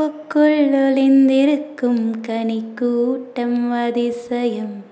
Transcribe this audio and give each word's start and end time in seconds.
கனவுக்குள் 0.00 0.70
ஒளிந்திருக்கும் 0.70 2.12
கனிக்கூட்டம் 2.28 3.84
அதிசயம். 3.86 4.84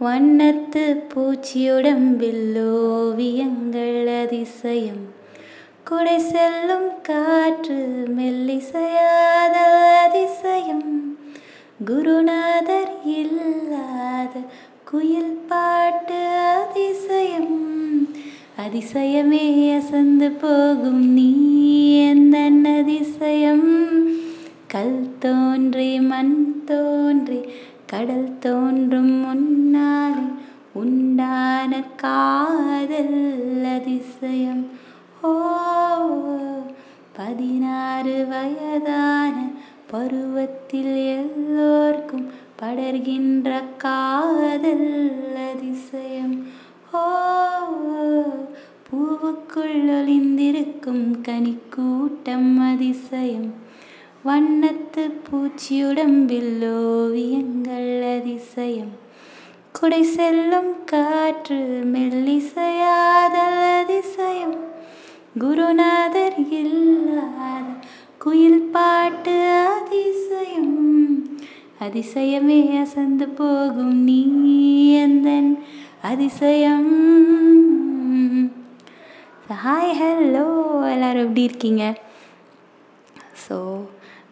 வண்ணத்து 0.00 0.84
பூச்சியுடம்பில் 1.14 2.56
ஓவியங்கள் 2.70 4.06
அதிசயம். 4.22 5.02
குடை 5.84 6.18
செல்லும் 6.18 6.88
காற்று 7.02 8.04
மெல்லிசையாத 8.16 9.56
அதிசயம். 10.06 11.18
குருநாதர் 11.84 12.94
இல்லாத 13.04 14.32
குயில் 14.84 15.38
பாட்டு 15.48 16.26
அதிசயம். 16.64 17.60
அதிசயமே 18.56 19.76
அசந்து 19.76 20.30
போகும் 20.30 21.12
நீ 21.12 21.30
எந்த 22.08 22.38
கல் 24.82 25.08
தோன்றி 25.18 26.00
மண் 26.00 26.62
தோன்றி 26.64 27.40
கடல் 27.86 28.38
தோன்றும் 28.38 29.12
முன்னாலே 29.24 30.24
உண்டான 30.72 31.82
காதல் 31.96 33.18
அதிசயம். 33.74 34.64
ஓ 35.22 35.32
பதினாறு 37.12 38.26
வயதான 38.32 39.36
பருவத்தில் 39.86 40.94
எல்லோர்க்கும் 41.18 42.26
படர்கின்ற 42.62 43.62
காதல் 43.76 44.88
அதிசயம். 45.52 46.36
ஓ 46.92 47.04
பூவுக்குள் 48.88 49.80
ஒளிந்திருக்கும் 49.98 51.06
கனிக்கூட்டம் 51.28 52.50
அதிசயம். 52.72 53.50
வண்ணத்து 54.26 55.04
பூச்சியுடம்பில் 55.26 56.64
ஓவியங்கள் 56.80 57.88
அதிசயம். 58.10 58.92
குடை 59.76 60.02
செல்லும் 60.16 60.68
காற்று 60.90 61.56
மெல்லிசையாதல் 61.92 63.62
அதிசயம். 63.78 64.54
குருநாதர் 65.42 66.38
இல்லாத 66.60 67.66
குயில் 68.24 68.62
பாட்டு 68.76 69.34
அதிசயம். 69.72 70.76
அதிசயமே 71.86 72.60
அசந்து 72.82 73.28
போகும் 73.40 73.98
நீ 74.08 74.20
எந்தன் 75.04 75.50
அதிசயம்? 76.12 76.92
ஹாய் 79.64 79.92
ஹலோ 80.02 80.46
எல்லோரும் 80.92 81.24
எப்படி 81.24 81.42
இருக்கீங்க? 81.48 81.84
So 83.44 83.58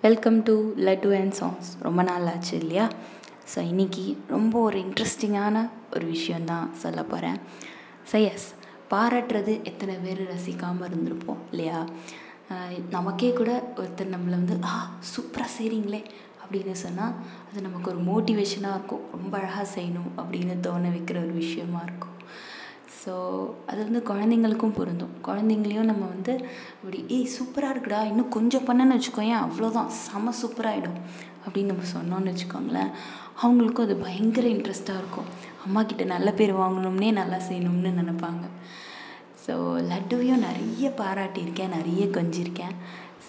welcome 0.04 0.36
to 0.42 0.52
laddu 0.86 1.08
and 1.16 1.34
songs 1.38 1.70
ரொம்ப 1.86 2.00
நாள் 2.08 2.28
ஆச்சு 2.32 2.52
இல்லையா? 2.60 2.84
ஸோ 3.52 3.58
இன்றைக்கி 3.70 4.04
ரொம்ப 4.34 4.54
ஒரு 4.68 4.78
இன்ட்ரெஸ்டிங்கான 4.84 5.56
ஒரு 5.94 6.06
விஷயந்தான் 6.14 6.68
சொல்ல 6.82 7.00
போகிறேன் 7.10 7.36
ஸோ 8.10 8.16
எஸ் 8.30 8.46
பாராட்டுறது 8.92 9.54
எத்தனை 9.70 9.94
பேர் 10.04 10.22
ரசிக்காமல் 10.30 10.88
இருந்திருப்போம் 10.88 11.42
இல்லையா? 11.50 11.80
நமக்கே 12.96 13.30
கூட 13.40 13.50
ஒருத்தர் 13.80 14.12
நம்மளை 14.14 14.36
வந்து 14.40 14.56
ஆ 14.72 14.76
சூப்பராக 15.12 15.50
செய்கிறீங்களே 15.58 16.02
அப்படின்னு 16.42 16.76
சொன்னால் 16.84 17.14
அது 17.48 17.66
நமக்கு 17.68 17.90
ஒரு 17.92 18.00
மோட்டிவேஷனாக 18.10 18.76
இருக்கும். 18.78 19.04
ரொம்ப 19.16 19.34
அழகாக 19.40 19.66
செய்யணும் 19.76 20.10
அப்படின்னு 20.20 20.56
தோண 20.68 20.84
வைக்கிற 20.96 21.18
ஒரு 21.26 21.34
விஷயமா 21.42 21.82
இருக்கும். 21.88 22.16
ஸோ 22.98 23.12
அது 23.66 23.80
வந்து 23.86 24.00
குழந்தைங்களுக்கும் 24.10 24.76
பொருந்தும். 24.78 25.12
குழந்தைங்களையும் 25.26 25.90
நம்ம 25.90 26.04
வந்து 26.06 26.32
இப்படி 26.78 26.98
ஏய் 27.16 27.32
சூப்பராக 27.36 27.74
இருக்குடா 27.74 28.00
இன்னும் 28.10 28.34
கொஞ்சம் 28.36 28.66
பண்ணன்னு 28.68 28.96
வச்சுக்கோயேன் 28.96 29.42
அவ்வளோதான் 29.44 29.90
செம 30.04 30.32
சூப்பராகிடும் 30.42 30.98
அப்படின்னு 31.44 31.72
நம்ம 31.72 31.88
சொன்னோன்னு 31.96 32.32
வச்சுக்கோங்களேன் 32.32 32.90
அவங்களுக்கும் 33.42 33.86
அது 33.86 33.96
பயங்கர 33.96 34.46
இன்ட்ரெஸ்ட்டாக 34.46 35.00
இருக்கும். 35.02 35.28
அம்மா 35.64 35.82
கிட்ட 35.82 36.04
நல்ல 36.04 36.32
பேர் 36.32 36.52
வாங்கணும்னே 36.52 37.10
நல்லா 37.12 37.38
செய்யணும்னு 37.48 37.92
நினப்பாங்க. 38.00 38.44
ஸோ 39.44 39.54
லட்டுவையும் 39.90 40.44
நிறைய 40.48 40.88
பாராட்டியிருக்கேன் 41.02 41.74
நிறைய 41.76 42.04
கொஞ்சிருக்கேன். 42.06 42.74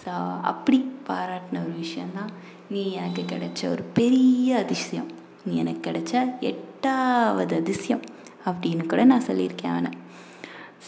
ஸோ 0.02 0.12
அப்படி 0.52 0.78
பாராட்டின 1.08 1.62
ஒரு 1.64 1.74
விஷயந்தான் 1.76 2.30
நீ 2.70 2.82
எனக்கு 2.92 3.22
கிடைச்ச 3.22 3.70
ஒரு 3.70 3.82
பெரிய 3.82 4.58
அதிசயம். 4.58 5.10
நீ 5.44 5.56
எனக்கு 5.56 5.90
கிடைச்ச 5.90 6.12
எட்டாவது 6.40 7.56
அதிசயம். 7.56 8.04
அப்படின்னு 8.48 8.84
கூட 8.86 9.04
நான் 9.04 9.28
சொல்லியிருக்கேன் 9.28 9.72
அவனை. 9.74 9.92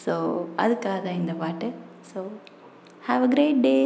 ஸோ 0.03 0.13
அதுக்காக 0.63 0.97
தான் 1.07 1.21
இந்த 1.21 1.33
பாட்டு. 1.43 1.69
So 2.11 2.21
have 3.09 3.25
a 3.27 3.31
great 3.35 3.61
day 3.67 3.77